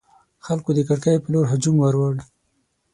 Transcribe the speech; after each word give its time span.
خلکو 0.45 0.69
د 0.75 0.79
کړکۍ 0.87 1.15
پر 1.23 1.29
لور 1.33 1.45
هجوم 1.51 1.75
وروړ. 1.79 2.15